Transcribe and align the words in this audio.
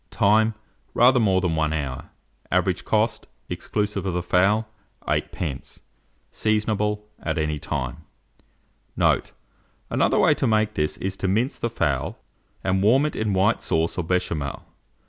Time. 0.09 0.55
Rather 0.95 1.19
more 1.19 1.41
than 1.41 1.55
1 1.55 1.73
hour. 1.73 2.09
Average 2.51 2.85
cost, 2.85 3.27
exclusive 3.49 4.03
of 4.03 4.15
the 4.15 4.23
fowl, 4.23 4.67
8d. 5.07 5.79
Seasonable 6.31 7.03
at 7.21 7.37
any 7.37 7.59
time. 7.59 7.97
Note. 8.97 9.31
Another 9.91 10.17
way 10.17 10.33
to 10.33 10.47
make 10.47 10.73
this 10.73 10.97
is 10.97 11.15
to 11.17 11.27
mince 11.27 11.59
the 11.59 11.69
fowl, 11.69 12.17
and 12.63 12.81
warm 12.81 13.05
it 13.05 13.15
in 13.15 13.33
white 13.33 13.61
sauce 13.61 13.95
or 13.95 14.03
Béchamel. 14.03 14.63